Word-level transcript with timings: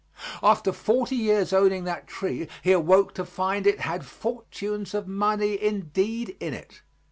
After 0.41 0.71
forty 0.71 1.15
years 1.15 1.53
owning 1.53 1.83
that 1.83 2.07
tree 2.07 2.47
he 2.63 2.71
awoke 2.71 3.13
to 3.13 3.23
find 3.23 3.67
it 3.67 3.81
had 3.81 4.03
fortunes 4.03 4.95
of 4.95 5.07
money 5.07 5.61
indeed 5.61 6.35
in 6.39 6.55
it. 6.55 6.81